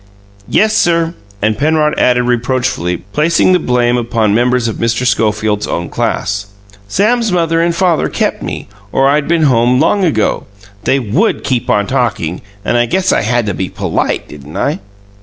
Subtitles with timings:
[0.49, 1.13] "Yes, sir."
[1.43, 5.05] And Penrod added reproachfully, placing the blame upon members of Mr.
[5.05, 6.47] Schofield's own class,
[6.87, 10.47] "Sam's mother and father kept me, or I'd been home long ago.
[10.85, 14.79] They would keep on talkin', and I guess I had to be POLITE, didn't I?"